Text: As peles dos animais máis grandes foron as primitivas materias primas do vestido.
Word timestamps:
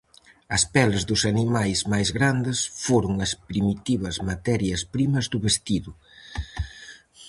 As 0.55 0.63
peles 0.73 1.03
dos 1.09 1.21
animais 1.33 1.79
máis 1.91 2.09
grandes 2.17 2.57
foron 2.85 3.13
as 3.25 3.31
primitivas 3.49 4.15
materias 4.29 4.81
primas 4.95 5.25
do 5.31 5.39
vestido. 5.47 5.91